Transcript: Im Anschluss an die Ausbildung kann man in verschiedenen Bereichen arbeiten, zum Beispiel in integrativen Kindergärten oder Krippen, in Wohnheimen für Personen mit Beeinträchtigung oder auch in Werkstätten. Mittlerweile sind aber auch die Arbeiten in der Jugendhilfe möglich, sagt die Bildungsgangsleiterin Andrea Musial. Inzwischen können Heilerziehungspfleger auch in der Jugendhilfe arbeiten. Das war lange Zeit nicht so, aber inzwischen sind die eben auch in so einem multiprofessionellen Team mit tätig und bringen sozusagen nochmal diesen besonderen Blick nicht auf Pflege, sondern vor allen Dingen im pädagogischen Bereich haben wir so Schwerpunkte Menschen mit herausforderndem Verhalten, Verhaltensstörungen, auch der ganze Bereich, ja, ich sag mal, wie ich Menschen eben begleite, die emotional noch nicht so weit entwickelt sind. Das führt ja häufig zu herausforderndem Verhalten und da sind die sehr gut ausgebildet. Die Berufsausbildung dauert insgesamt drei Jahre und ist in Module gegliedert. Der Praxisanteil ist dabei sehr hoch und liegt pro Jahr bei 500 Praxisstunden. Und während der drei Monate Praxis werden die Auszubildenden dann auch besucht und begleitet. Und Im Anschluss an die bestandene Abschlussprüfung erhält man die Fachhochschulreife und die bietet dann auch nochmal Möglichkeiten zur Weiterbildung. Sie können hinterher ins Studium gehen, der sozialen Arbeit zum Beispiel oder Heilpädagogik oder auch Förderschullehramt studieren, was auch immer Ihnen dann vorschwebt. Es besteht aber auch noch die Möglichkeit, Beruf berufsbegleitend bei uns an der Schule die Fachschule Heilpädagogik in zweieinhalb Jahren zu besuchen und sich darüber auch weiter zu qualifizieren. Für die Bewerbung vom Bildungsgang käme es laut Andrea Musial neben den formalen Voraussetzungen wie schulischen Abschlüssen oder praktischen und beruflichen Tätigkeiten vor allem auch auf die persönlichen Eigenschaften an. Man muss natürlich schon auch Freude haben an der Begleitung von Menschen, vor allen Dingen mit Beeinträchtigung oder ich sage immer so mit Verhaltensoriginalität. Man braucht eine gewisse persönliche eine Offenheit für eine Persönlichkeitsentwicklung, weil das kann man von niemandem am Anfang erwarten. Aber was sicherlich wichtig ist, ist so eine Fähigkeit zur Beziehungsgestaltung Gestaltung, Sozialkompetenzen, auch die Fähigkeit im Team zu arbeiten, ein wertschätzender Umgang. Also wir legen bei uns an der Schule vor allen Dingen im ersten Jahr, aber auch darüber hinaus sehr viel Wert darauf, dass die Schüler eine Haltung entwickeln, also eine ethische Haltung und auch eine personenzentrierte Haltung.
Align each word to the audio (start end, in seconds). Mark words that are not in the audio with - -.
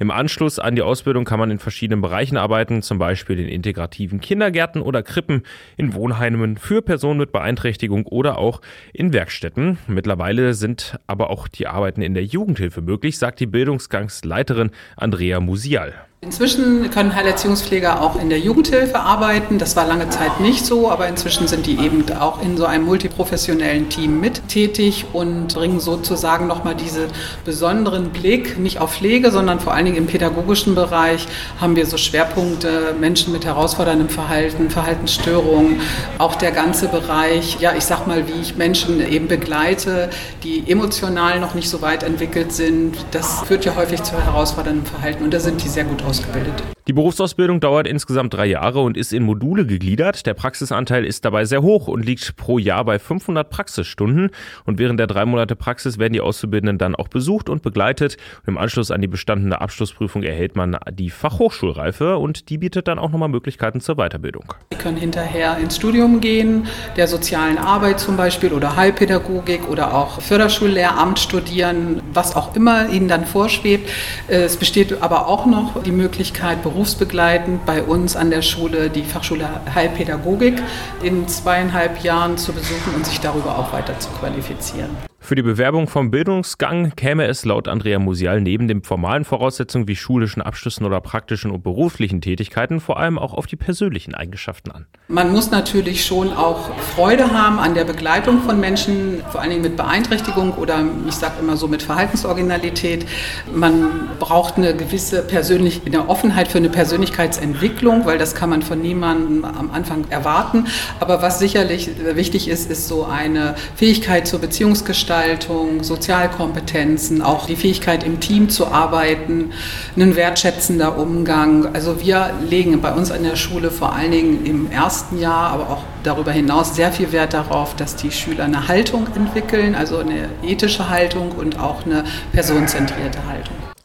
Im 0.00 0.10
Anschluss 0.10 0.58
an 0.58 0.76
die 0.76 0.80
Ausbildung 0.80 1.26
kann 1.26 1.38
man 1.38 1.50
in 1.50 1.58
verschiedenen 1.58 2.00
Bereichen 2.00 2.38
arbeiten, 2.38 2.80
zum 2.80 2.98
Beispiel 2.98 3.38
in 3.38 3.48
integrativen 3.48 4.18
Kindergärten 4.18 4.80
oder 4.80 5.02
Krippen, 5.02 5.42
in 5.76 5.92
Wohnheimen 5.92 6.56
für 6.56 6.80
Personen 6.80 7.20
mit 7.20 7.32
Beeinträchtigung 7.32 8.06
oder 8.06 8.38
auch 8.38 8.62
in 8.94 9.12
Werkstätten. 9.12 9.76
Mittlerweile 9.88 10.54
sind 10.54 10.98
aber 11.06 11.28
auch 11.28 11.48
die 11.48 11.66
Arbeiten 11.66 12.00
in 12.00 12.14
der 12.14 12.24
Jugendhilfe 12.24 12.80
möglich, 12.80 13.18
sagt 13.18 13.40
die 13.40 13.46
Bildungsgangsleiterin 13.46 14.70
Andrea 14.96 15.38
Musial. 15.38 15.92
Inzwischen 16.22 16.90
können 16.90 17.16
Heilerziehungspfleger 17.16 18.02
auch 18.02 18.20
in 18.20 18.28
der 18.28 18.38
Jugendhilfe 18.38 19.00
arbeiten. 19.00 19.56
Das 19.56 19.74
war 19.74 19.86
lange 19.86 20.10
Zeit 20.10 20.38
nicht 20.38 20.66
so, 20.66 20.90
aber 20.90 21.08
inzwischen 21.08 21.48
sind 21.48 21.64
die 21.64 21.78
eben 21.78 22.04
auch 22.12 22.42
in 22.42 22.58
so 22.58 22.66
einem 22.66 22.84
multiprofessionellen 22.84 23.88
Team 23.88 24.20
mit 24.20 24.46
tätig 24.46 25.06
und 25.14 25.54
bringen 25.54 25.80
sozusagen 25.80 26.46
nochmal 26.46 26.74
diesen 26.74 27.04
besonderen 27.46 28.10
Blick 28.10 28.58
nicht 28.58 28.82
auf 28.82 28.96
Pflege, 28.96 29.30
sondern 29.30 29.60
vor 29.60 29.72
allen 29.72 29.86
Dingen 29.86 29.96
im 29.96 30.08
pädagogischen 30.08 30.74
Bereich 30.74 31.26
haben 31.58 31.74
wir 31.74 31.86
so 31.86 31.96
Schwerpunkte 31.96 32.94
Menschen 33.00 33.32
mit 33.32 33.46
herausforderndem 33.46 34.10
Verhalten, 34.10 34.68
Verhaltensstörungen, 34.68 35.80
auch 36.18 36.34
der 36.34 36.52
ganze 36.52 36.88
Bereich, 36.88 37.60
ja, 37.60 37.72
ich 37.74 37.86
sag 37.86 38.06
mal, 38.06 38.28
wie 38.28 38.42
ich 38.42 38.56
Menschen 38.56 39.00
eben 39.10 39.26
begleite, 39.26 40.10
die 40.44 40.70
emotional 40.70 41.40
noch 41.40 41.54
nicht 41.54 41.70
so 41.70 41.80
weit 41.80 42.02
entwickelt 42.02 42.52
sind. 42.52 42.98
Das 43.10 43.40
führt 43.46 43.64
ja 43.64 43.74
häufig 43.74 44.02
zu 44.02 44.22
herausforderndem 44.22 44.84
Verhalten 44.84 45.24
und 45.24 45.32
da 45.32 45.40
sind 45.40 45.64
die 45.64 45.68
sehr 45.68 45.84
gut 45.84 46.09
ausgebildet. 46.10 46.79
Die 46.90 46.94
Berufsausbildung 46.94 47.60
dauert 47.60 47.86
insgesamt 47.86 48.34
drei 48.34 48.46
Jahre 48.46 48.80
und 48.80 48.96
ist 48.96 49.12
in 49.12 49.22
Module 49.22 49.64
gegliedert. 49.64 50.26
Der 50.26 50.34
Praxisanteil 50.34 51.04
ist 51.04 51.24
dabei 51.24 51.44
sehr 51.44 51.62
hoch 51.62 51.86
und 51.86 52.04
liegt 52.04 52.34
pro 52.34 52.58
Jahr 52.58 52.84
bei 52.84 52.98
500 52.98 53.48
Praxisstunden. 53.48 54.30
Und 54.64 54.80
während 54.80 54.98
der 54.98 55.06
drei 55.06 55.24
Monate 55.24 55.54
Praxis 55.54 55.98
werden 55.98 56.14
die 56.14 56.20
Auszubildenden 56.20 56.78
dann 56.78 56.96
auch 56.96 57.06
besucht 57.06 57.48
und 57.48 57.62
begleitet. 57.62 58.16
Und 58.40 58.48
Im 58.48 58.58
Anschluss 58.58 58.90
an 58.90 59.00
die 59.00 59.06
bestandene 59.06 59.60
Abschlussprüfung 59.60 60.24
erhält 60.24 60.56
man 60.56 60.78
die 60.90 61.10
Fachhochschulreife 61.10 62.16
und 62.16 62.48
die 62.48 62.58
bietet 62.58 62.88
dann 62.88 62.98
auch 62.98 63.12
nochmal 63.12 63.28
Möglichkeiten 63.28 63.80
zur 63.80 63.94
Weiterbildung. 63.94 64.52
Sie 64.72 64.78
können 64.78 64.96
hinterher 64.96 65.58
ins 65.58 65.76
Studium 65.76 66.20
gehen, 66.20 66.66
der 66.96 67.06
sozialen 67.06 67.58
Arbeit 67.58 68.00
zum 68.00 68.16
Beispiel 68.16 68.52
oder 68.52 68.74
Heilpädagogik 68.74 69.68
oder 69.68 69.94
auch 69.94 70.20
Förderschullehramt 70.20 71.20
studieren, 71.20 72.02
was 72.12 72.34
auch 72.34 72.56
immer 72.56 72.88
Ihnen 72.88 73.06
dann 73.06 73.26
vorschwebt. 73.26 73.88
Es 74.26 74.56
besteht 74.56 75.00
aber 75.00 75.28
auch 75.28 75.46
noch 75.46 75.84
die 75.84 75.92
Möglichkeit, 75.92 76.64
Beruf 76.64 76.79
berufsbegleitend 76.80 77.66
bei 77.66 77.82
uns 77.82 78.16
an 78.16 78.30
der 78.30 78.40
Schule 78.40 78.88
die 78.88 79.02
Fachschule 79.02 79.46
Heilpädagogik 79.74 80.62
in 81.02 81.28
zweieinhalb 81.28 82.02
Jahren 82.02 82.38
zu 82.38 82.54
besuchen 82.54 82.94
und 82.94 83.04
sich 83.04 83.20
darüber 83.20 83.58
auch 83.58 83.70
weiter 83.74 83.98
zu 84.00 84.08
qualifizieren. 84.12 84.88
Für 85.30 85.36
die 85.36 85.42
Bewerbung 85.42 85.86
vom 85.86 86.10
Bildungsgang 86.10 86.96
käme 86.96 87.24
es 87.26 87.44
laut 87.44 87.68
Andrea 87.68 88.00
Musial 88.00 88.40
neben 88.40 88.66
den 88.66 88.82
formalen 88.82 89.24
Voraussetzungen 89.24 89.86
wie 89.86 89.94
schulischen 89.94 90.42
Abschlüssen 90.42 90.84
oder 90.84 91.00
praktischen 91.00 91.52
und 91.52 91.62
beruflichen 91.62 92.20
Tätigkeiten 92.20 92.80
vor 92.80 92.98
allem 92.98 93.16
auch 93.16 93.32
auf 93.32 93.46
die 93.46 93.54
persönlichen 93.54 94.12
Eigenschaften 94.12 94.72
an. 94.72 94.86
Man 95.06 95.30
muss 95.30 95.52
natürlich 95.52 96.04
schon 96.04 96.32
auch 96.32 96.76
Freude 96.96 97.30
haben 97.30 97.60
an 97.60 97.74
der 97.74 97.84
Begleitung 97.84 98.40
von 98.40 98.58
Menschen, 98.58 99.22
vor 99.30 99.40
allen 99.40 99.50
Dingen 99.50 99.62
mit 99.62 99.76
Beeinträchtigung 99.76 100.54
oder 100.54 100.84
ich 101.06 101.14
sage 101.14 101.34
immer 101.38 101.56
so 101.56 101.68
mit 101.68 101.84
Verhaltensoriginalität. 101.84 103.06
Man 103.54 104.08
braucht 104.18 104.56
eine 104.56 104.74
gewisse 104.74 105.22
persönliche 105.22 105.82
eine 105.86 106.08
Offenheit 106.08 106.48
für 106.48 106.58
eine 106.58 106.70
Persönlichkeitsentwicklung, 106.70 108.04
weil 108.04 108.18
das 108.18 108.34
kann 108.34 108.50
man 108.50 108.62
von 108.62 108.82
niemandem 108.82 109.44
am 109.44 109.70
Anfang 109.70 110.06
erwarten. 110.10 110.66
Aber 110.98 111.22
was 111.22 111.38
sicherlich 111.38 111.88
wichtig 112.16 112.48
ist, 112.48 112.68
ist 112.68 112.88
so 112.88 113.04
eine 113.04 113.54
Fähigkeit 113.76 114.26
zur 114.26 114.40
Beziehungsgestaltung 114.40 115.19
Gestaltung, 115.20 115.82
Sozialkompetenzen, 115.82 117.20
auch 117.20 117.44
die 117.44 117.56
Fähigkeit 117.56 118.04
im 118.04 118.20
Team 118.20 118.48
zu 118.48 118.68
arbeiten, 118.68 119.52
ein 119.94 120.16
wertschätzender 120.16 120.96
Umgang. 120.96 121.74
Also 121.74 122.00
wir 122.00 122.30
legen 122.48 122.80
bei 122.80 122.92
uns 122.94 123.10
an 123.10 123.22
der 123.22 123.36
Schule 123.36 123.70
vor 123.70 123.92
allen 123.92 124.12
Dingen 124.12 124.46
im 124.46 124.70
ersten 124.70 125.18
Jahr, 125.20 125.50
aber 125.50 125.68
auch 125.68 125.82
darüber 126.04 126.32
hinaus 126.32 126.74
sehr 126.74 126.90
viel 126.90 127.12
Wert 127.12 127.34
darauf, 127.34 127.76
dass 127.76 127.96
die 127.96 128.10
Schüler 128.10 128.44
eine 128.44 128.66
Haltung 128.68 129.08
entwickeln, 129.14 129.74
also 129.74 129.98
eine 129.98 130.30
ethische 130.42 130.88
Haltung 130.88 131.32
und 131.32 131.58
auch 131.58 131.84
eine 131.84 132.04
personenzentrierte 132.32 133.18
Haltung. 133.26 133.69